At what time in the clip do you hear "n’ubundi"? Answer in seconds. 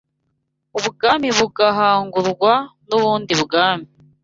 2.87-3.33